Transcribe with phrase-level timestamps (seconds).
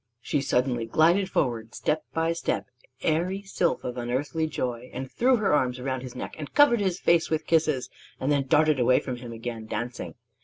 [0.19, 2.65] She suddenly glided forward step by step,
[3.03, 6.99] airy sylph of unearthly joy, and threw her arms around his neck and covered his
[6.99, 7.87] face with kisses,
[8.19, 10.15] and then darted away from him again, dancing.